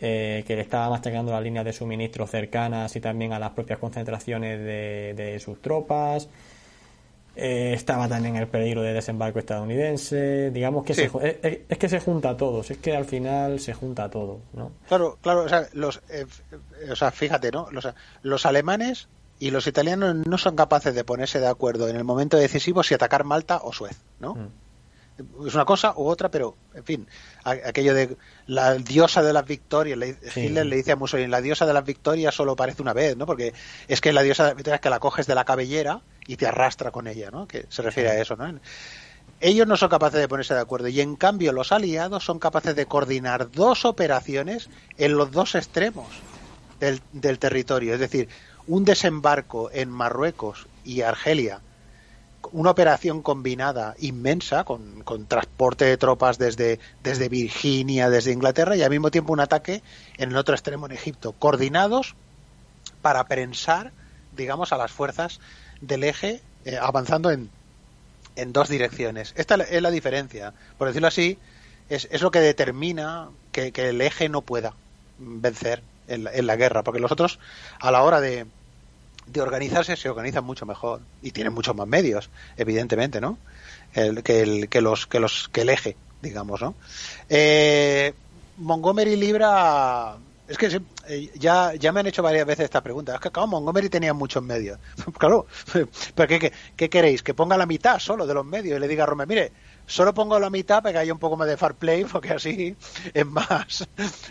Eh, 0.01 0.46
que 0.48 0.55
le 0.55 0.62
estaba 0.62 0.89
machacando 0.89 1.34
las 1.34 1.43
líneas 1.43 1.65
de 1.65 1.74
suministro 1.74 2.25
cercanas 2.25 2.96
y 2.96 3.01
también 3.01 3.34
a 3.34 3.39
las 3.39 3.50
propias 3.50 3.79
concentraciones 3.79 4.58
de 4.58 5.38
sus 5.43 5.62
tropas. 5.62 6.29
Eh, 7.41 7.74
estaba 7.74 8.10
también 8.10 8.36
el 8.36 8.48
peligro 8.50 8.81
de 8.81 8.91
desembarco 8.91 9.39
estadounidense. 9.39 10.51
Digamos 10.51 10.84
que 10.84 10.91
es, 10.91 11.77
que 11.77 11.89
se 11.89 12.00
junta 12.01 12.36
todo, 12.36 12.60
es 12.62 12.77
que 12.79 12.93
al 12.93 13.05
final 13.05 13.62
se 13.62 13.74
junta 13.74 14.10
todo, 14.10 14.41
¿no? 14.51 14.74
Claro, 14.89 15.17
claro, 15.22 15.46
o 15.46 15.50
sea, 15.50 15.65
los, 15.72 16.01
eh, 16.10 16.25
o 16.91 16.96
sea 16.98 17.12
fíjate, 17.12 17.50
¿no? 17.51 17.72
Los, 17.72 17.88
los 18.24 18.46
alemanes 18.46 19.08
y 19.39 19.51
los 19.51 19.67
italianos 19.67 20.15
no 20.15 20.38
son 20.38 20.58
capaces 20.58 20.93
de 20.93 21.05
ponerse 21.05 21.39
de 21.39 21.48
acuerdo 21.48 21.88
en 21.88 21.96
el 21.96 22.03
momento 22.03 22.36
decisivo 22.36 22.84
si 22.84 22.93
atacar 22.93 23.24
Malta 23.24 23.62
o 23.63 23.72
Suez, 23.72 23.98
¿no? 24.19 24.36
Mm. 24.36 25.48
es 25.48 25.55
una 25.55 25.63
cosa 25.63 25.93
u 25.96 26.08
otra, 26.08 26.29
pero 26.29 26.58
en 26.74 26.84
fin, 26.84 27.08
aquello 27.46 27.93
de 27.93 28.17
la 28.48 28.74
diosa 28.74 29.24
de 29.24 29.31
las 29.31 29.46
victorias, 29.46 29.98
Hitler 30.36 30.65
le 30.65 30.75
dice 30.75 30.91
a 30.91 30.98
Mussolini, 30.98 31.29
la 31.29 31.39
diosa 31.39 31.65
de 31.65 31.74
las 31.74 31.86
victorias 31.86 32.36
solo 32.36 32.51
aparece 32.51 32.81
una 32.81 32.91
vez, 32.91 33.15
¿no? 33.15 33.25
Porque 33.25 33.53
es 33.88 34.01
que 34.01 34.12
la 34.12 34.24
diosa 34.24 34.43
de 34.43 34.50
las 34.50 34.58
victorias 34.58 34.81
que 34.81 34.89
la 34.89 35.00
coges 35.00 35.25
de 35.25 35.36
la 35.36 35.46
cabellera 35.46 36.01
y 36.29 36.38
te 36.38 36.45
arrastra 36.45 36.91
con 36.91 37.07
ella, 37.07 37.31
¿no? 37.31 37.48
Que 37.48 37.65
se 37.69 37.81
refiere 37.81 38.09
a 38.09 38.21
eso, 38.21 38.36
¿no? 38.36 38.59
Ellos 39.41 39.67
no 39.67 39.75
son 39.75 39.89
capaces 39.89 40.19
de 40.19 40.27
ponerse 40.27 40.53
de 40.53 40.59
acuerdo 40.59 40.88
y 40.88 41.01
en 41.01 41.15
cambio 41.15 41.51
los 41.51 41.71
aliados 41.71 42.24
son 42.24 42.39
capaces 42.39 42.75
de 42.75 42.86
coordinar 42.86 43.51
dos 43.51 43.83
operaciones 43.83 44.69
en 44.98 45.15
los 45.15 45.31
dos 45.31 45.55
extremos 45.55 46.07
del, 46.79 47.01
del 47.13 47.39
territorio, 47.39 47.95
es 47.95 48.00
decir, 48.00 48.29
un 48.67 48.86
desembarco 48.86 49.71
en 49.74 49.89
Marruecos 49.89 50.67
y 50.86 51.01
Argelia 51.01 51.62
una 52.51 52.71
operación 52.71 53.21
combinada 53.21 53.95
inmensa 54.00 54.63
con, 54.63 55.03
transporte 55.27 55.86
de 55.86 55.98
tropas 55.98 56.38
desde, 56.38 56.79
desde 57.03 57.27
Virginia, 57.27 58.09
desde 58.09 58.31
Inglaterra 58.31 58.75
y 58.75 58.83
al 58.83 58.89
mismo 58.89 59.12
tiempo 59.12 59.33
un 59.33 59.39
ataque 59.39 59.83
en 60.17 60.29
el 60.29 60.38
otro 60.38 60.55
extremo 60.55 60.86
en 60.86 60.93
Egipto, 60.93 61.33
coordinados 61.33 62.15
para 63.01 63.25
prensar, 63.25 63.91
digamos, 64.36 64.71
a 64.74 64.77
las 64.77 64.91
fuerzas 64.91 65.39
del 65.81 66.03
eje 66.03 66.41
eh, 66.65 66.77
avanzando 66.79 67.31
en, 67.31 67.50
en 68.36 68.53
dos 68.53 68.69
direcciones. 68.69 69.33
Esta 69.38 69.55
es 69.55 69.81
la 69.81 69.91
diferencia. 69.91 70.53
Por 70.77 70.88
decirlo 70.88 71.07
así, 71.07 71.38
es, 71.89 72.07
es 72.12 72.21
lo 72.21 72.31
que 72.31 72.39
determina 72.39 73.29
que, 73.51 73.71
el 73.75 74.01
eje 74.01 74.29
no 74.29 74.41
pueda 74.41 74.74
vencer 75.17 75.81
en 76.07 76.27
en 76.27 76.48
la 76.48 76.55
guerra, 76.55 76.83
porque 76.83 77.00
los 77.00 77.12
otros, 77.12 77.39
a 77.79 77.91
la 77.91 78.03
hora 78.03 78.19
de, 78.19 78.45
de 79.27 79.41
organizarse 79.41 79.95
se 79.95 80.09
organizan 80.09 80.43
mucho 80.43 80.65
mejor 80.65 81.01
y 81.21 81.31
tienen 81.31 81.53
muchos 81.53 81.75
más 81.75 81.88
medios, 81.88 82.29
evidentemente, 82.57 83.21
¿no? 83.21 83.38
El, 83.93 84.24
que, 84.24 84.41
el, 84.41 84.69
que 84.69 84.81
los 84.81 85.07
que 85.07 85.19
los 85.19 85.50
que 85.50 85.62
el 85.62 85.69
eje, 85.69 85.95
digamos, 86.21 86.62
¿no? 86.62 86.75
Eh, 87.29 88.13
Montgomery 88.57 89.15
Libra 89.15 90.17
es 90.50 90.58
que 90.58 90.82
eh, 91.08 91.32
ya, 91.36 91.75
ya 91.75 91.91
me 91.91 92.00
han 92.00 92.08
hecho 92.08 92.24
varias 92.24 92.46
veces 92.46 92.65
esta 92.65 92.82
pregunta. 92.82 93.13
Es 93.13 93.22
que 93.22 93.27
acá 93.27 93.46
Montgomery 93.46 93.88
tenía 93.88 94.13
muchos 94.13 94.41
medios. 94.44 94.79
claro, 95.18 95.46
pero 96.15 96.27
qué, 96.27 96.51
qué, 96.75 96.89
queréis? 96.89 97.22
¿Que 97.22 97.36
ponga 97.36 97.56
la 97.56 97.68
mitad 97.68 98.00
solo 98.00 98.25
de 98.25 98.34
los 98.34 98.46
medios 98.46 98.77
y 98.77 98.79
le 98.79 98.88
diga 98.88 99.03
a 99.03 99.08
Rommel, 99.08 99.27
mire, 99.27 99.51
solo 99.86 100.13
pongo 100.13 100.39
la 100.39 100.50
mitad 100.50 100.82
para 100.82 100.94
que 100.94 101.00
haya 101.00 101.13
un 101.13 101.20
poco 101.20 101.38
más 101.38 101.48
de 101.48 101.56
fair 101.56 101.75
play, 101.75 102.03
porque 102.03 102.34
así 102.34 102.75
es 103.13 103.25
más. 103.27 103.88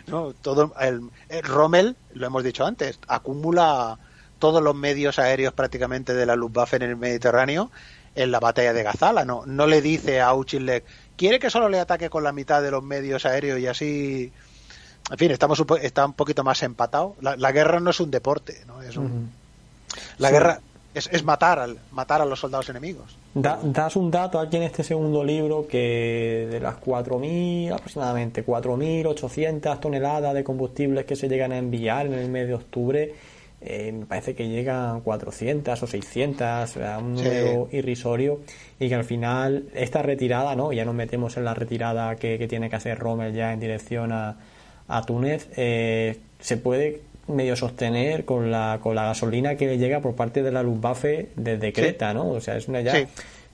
¿no? 0.09 0.33
Todo 0.35 0.75
el 0.81 1.09
Rommel, 1.45 1.97
lo 2.15 2.27
hemos 2.27 2.43
dicho 2.43 2.67
antes, 2.67 2.99
acumula 3.07 3.99
todos 4.41 4.61
los 4.61 4.75
medios 4.75 5.21
aéreos 5.21 5.53
prácticamente 5.53 6.15
de 6.15 6.27
la 6.27 6.35
Luftwaffe 6.35 6.77
en 6.77 6.83
el 6.83 6.97
Mediterráneo 6.97 7.71
en 8.17 8.33
la 8.33 8.41
batalla 8.41 8.73
de 8.73 8.83
Gazala. 8.83 9.25
No, 9.25 9.45
no 9.47 9.67
le 9.67 9.81
dice 9.81 10.21
a 10.21 10.35
Uchilek, 10.35 10.85
quiere 11.17 11.39
que 11.39 11.51
solo 11.51 11.69
le 11.69 11.79
ataque 11.79 12.11
con 12.11 12.25
la 12.25 12.33
mitad 12.33 12.61
de 12.61 12.73
los 12.73 12.83
medios 12.83 13.25
aéreos 13.25 13.61
y 13.61 13.67
así. 13.69 14.33
En 15.11 15.19
fin, 15.19 15.31
estamos 15.31 15.62
está 15.83 16.07
un 16.07 16.12
poquito 16.12 16.45
más 16.45 16.62
empatado. 16.62 17.17
La, 17.21 17.53
guerra 17.53 17.81
no 17.81 17.91
es 17.91 18.00
un 18.00 18.11
deporte, 18.11 18.62
¿no? 18.67 18.83
Es 18.83 18.99
La 20.19 20.31
guerra 20.31 20.61
es, 20.95 21.09
es, 21.12 21.25
matar, 21.25 21.59
al, 21.59 21.79
matar 21.93 22.21
a 22.21 22.25
los 22.25 22.41
soldados 22.41 22.69
enemigos. 22.69 23.17
das 23.35 23.97
un 23.97 24.11
dato 24.11 24.38
aquí 24.38 24.57
en 24.57 24.65
este 24.65 24.83
segundo 24.83 25.25
libro 25.25 25.67
que 25.67 26.49
de 26.50 26.61
las 26.61 26.77
4.000, 26.77 27.73
aproximadamente 27.73 28.45
4.800 28.45 29.81
toneladas 29.81 30.35
de 30.35 30.45
combustibles 30.45 31.05
que 31.05 31.17
se 31.17 31.29
llegan 31.29 31.53
a 31.53 31.59
enviar 31.59 32.07
en 32.07 32.15
el 32.15 32.29
mes 32.29 32.49
de 32.49 32.55
octubre, 32.55 33.15
eh, 33.61 33.93
me 33.93 34.07
parece 34.07 34.35
que 34.35 34.49
llegan 34.49 35.00
400 35.00 35.83
o 35.83 35.87
600, 35.87 36.77
a 36.77 36.99
un 36.99 37.15
número 37.15 37.69
irrisorio, 37.73 38.41
y 38.79 38.88
que 38.88 38.95
al 38.95 39.05
final 39.05 39.69
esta 39.75 40.03
retirada, 40.03 40.55
¿no? 40.55 40.73
ya 40.73 40.85
nos 40.85 40.95
metemos 40.95 41.37
en 41.37 41.45
la 41.45 41.55
retirada 41.55 42.17
que, 42.17 42.47
tiene 42.49 42.71
que 42.71 42.77
hacer 42.77 42.99
Rommel 42.99 43.35
ya 43.35 43.53
en 43.53 43.61
dirección 43.61 44.12
a, 44.12 44.37
a 44.88 45.02
Túnez, 45.02 45.49
eh, 45.57 46.18
se 46.40 46.57
puede 46.57 47.02
medio 47.28 47.57
sostener 47.57 48.25
con 48.25 48.50
la, 48.50 48.80
con 48.83 48.95
la 48.95 49.04
gasolina 49.04 49.57
que 49.57 49.66
le 49.66 49.78
llega 49.78 50.00
por 50.00 50.14
parte 50.14 50.42
de 50.42 50.50
la 50.50 50.62
Luftwaffe 50.62 51.29
desde 51.37 51.72
Creta, 51.72 52.14
¿no? 52.14 52.31
O 52.31 52.40
sea, 52.40 52.57
es 52.57 52.68
una 52.68 52.81
ya... 52.81 53.07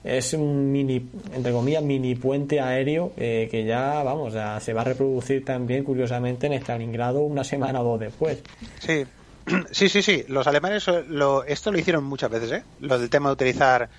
Es 0.03 0.33
un 0.33 0.71
mini, 0.71 1.03
entre 1.33 1.51
comillas, 1.51 1.81
mini 1.81 2.13
puente 2.13 2.61
aéreo 2.61 3.11
eh, 3.17 3.47
que 3.49 3.65
ya, 3.65 4.03
vamos, 4.03 4.35
se 4.61 4.71
va 4.71 4.81
a 4.81 4.83
reproducir 4.83 5.43
también, 5.43 5.83
curiosamente, 5.83 6.45
en 6.45 6.53
Stalingrado 6.53 7.21
una 7.21 7.43
semana 7.43 7.81
o 7.81 7.83
dos 7.83 7.99
después. 7.99 8.37
Sí, 8.77 9.03
Sí, 9.71 9.89
sí, 9.89 10.01
sí. 10.01 10.25
Los 10.27 10.47
alemanes 10.47 10.87
lo, 11.07 11.43
esto 11.43 11.71
lo 11.71 11.79
hicieron 11.79 12.03
muchas 12.03 12.29
veces, 12.29 12.51
¿eh? 12.51 12.63
Lo 12.81 12.99
del 12.99 13.09
tema 13.09 13.29
de 13.29 13.33
utilizar 13.33 13.89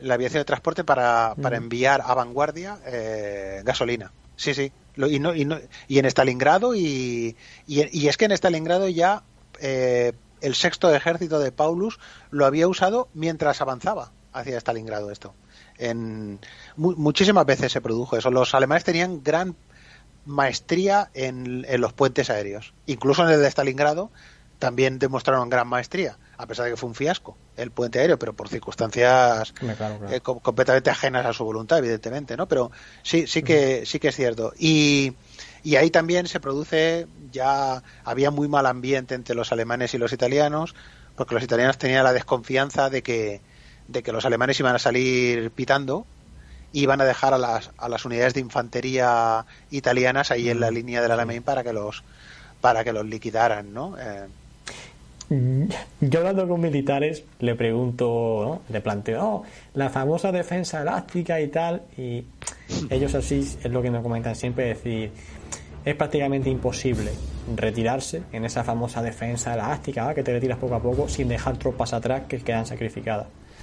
la 0.00 0.14
aviación 0.14 0.40
de 0.40 0.44
transporte 0.44 0.84
para, 0.84 1.34
para 1.40 1.56
enviar 1.56 2.02
a 2.04 2.14
vanguardia 2.14 2.78
eh, 2.86 3.62
gasolina. 3.64 4.12
Sí, 4.36 4.54
sí. 4.54 4.72
y, 4.96 5.18
no, 5.18 5.34
y, 5.34 5.44
no, 5.44 5.58
y 5.88 5.98
en 5.98 6.06
Stalingrado 6.06 6.74
y, 6.74 7.36
y, 7.66 8.08
es 8.08 8.16
que 8.16 8.24
en 8.24 8.32
Stalingrado 8.32 8.88
ya 8.88 9.22
eh, 9.60 10.12
el 10.40 10.54
sexto 10.54 10.94
ejército 10.94 11.38
de 11.38 11.52
Paulus 11.52 11.98
lo 12.30 12.46
había 12.46 12.68
usado 12.68 13.08
mientras 13.14 13.60
avanzaba 13.60 14.12
hacia 14.32 14.58
Stalingrado 14.58 15.10
esto. 15.10 15.34
En, 15.78 16.40
muchísimas 16.76 17.46
veces 17.46 17.72
se 17.72 17.80
produjo 17.80 18.16
eso. 18.16 18.30
Los 18.30 18.54
alemanes 18.54 18.84
tenían 18.84 19.22
gran 19.22 19.56
maestría 20.26 21.10
en, 21.14 21.64
en 21.68 21.80
los 21.80 21.92
puentes 21.92 22.30
aéreos. 22.30 22.74
Incluso 22.86 23.22
en 23.24 23.30
el 23.30 23.40
de 23.40 23.50
Stalingrado 23.50 24.10
también 24.58 24.98
demostraron 24.98 25.48
gran 25.50 25.68
maestría, 25.68 26.16
a 26.36 26.46
pesar 26.46 26.66
de 26.66 26.72
que 26.72 26.76
fue 26.76 26.88
un 26.88 26.94
fiasco 26.94 27.36
el 27.56 27.70
puente 27.70 28.00
aéreo, 28.00 28.18
pero 28.18 28.32
por 28.32 28.48
circunstancias 28.48 29.54
eh, 30.10 30.20
completamente 30.20 30.90
ajenas 30.90 31.26
a 31.26 31.32
su 31.32 31.44
voluntad, 31.44 31.78
evidentemente, 31.78 32.36
¿no? 32.36 32.46
Pero 32.48 32.70
sí, 33.02 33.26
sí 33.26 33.42
que, 33.42 33.86
sí 33.86 34.00
que 34.00 34.08
es 34.08 34.16
cierto. 34.16 34.52
Y, 34.58 35.14
y 35.62 35.76
ahí 35.76 35.90
también 35.90 36.26
se 36.26 36.40
produce, 36.40 37.06
ya 37.30 37.82
había 38.04 38.30
muy 38.30 38.48
mal 38.48 38.66
ambiente 38.66 39.14
entre 39.14 39.34
los 39.34 39.52
alemanes 39.52 39.94
y 39.94 39.98
los 39.98 40.12
italianos, 40.12 40.74
porque 41.16 41.34
los 41.34 41.44
italianos 41.44 41.78
tenían 41.78 42.04
la 42.04 42.12
desconfianza 42.12 42.90
de 42.90 43.02
que, 43.02 43.40
de 43.86 44.02
que 44.02 44.12
los 44.12 44.24
alemanes 44.24 44.58
iban 44.58 44.74
a 44.74 44.80
salir 44.80 45.50
pitando 45.52 46.06
y 46.72 46.82
iban 46.82 47.00
a 47.00 47.04
dejar 47.04 47.34
a 47.34 47.38
las, 47.38 47.70
a 47.78 47.88
las 47.88 48.04
unidades 48.04 48.34
de 48.34 48.40
infantería 48.40 49.46
italianas 49.70 50.32
ahí 50.32 50.50
en 50.50 50.58
la 50.58 50.72
línea 50.72 51.00
del 51.00 51.12
Alamein 51.12 51.42
para 51.42 51.62
que 51.62 51.72
los 51.72 52.02
para 52.60 52.82
que 52.82 52.94
los 52.94 53.04
liquidaran, 53.04 53.74
¿no? 53.74 53.94
Eh, 53.98 54.26
yo 55.30 56.18
hablando 56.18 56.46
con 56.46 56.60
militares 56.60 57.24
le 57.40 57.54
pregunto, 57.54 58.60
le 58.68 58.80
planteo 58.80 59.24
oh, 59.24 59.42
la 59.74 59.88
famosa 59.88 60.32
defensa 60.32 60.82
elástica 60.82 61.40
y 61.40 61.48
tal, 61.48 61.82
y 61.96 62.24
ellos 62.90 63.14
así 63.14 63.38
es 63.38 63.70
lo 63.70 63.82
que 63.82 63.90
me 63.90 64.02
comentan 64.02 64.34
siempre, 64.34 64.66
decir, 64.66 65.10
es 65.84 65.94
prácticamente 65.94 66.50
imposible 66.50 67.10
retirarse 67.56 68.22
en 68.32 68.44
esa 68.44 68.64
famosa 68.64 69.02
defensa 69.02 69.54
elástica, 69.54 70.14
que 70.14 70.22
te 70.22 70.32
retiras 70.32 70.58
poco 70.58 70.74
a 70.74 70.82
poco 70.82 71.08
sin 71.08 71.28
dejar 71.28 71.56
tropas 71.56 71.92
atrás 71.92 72.22
que 72.28 72.38
quedan 72.38 72.66
sacrificadas. 72.66 73.26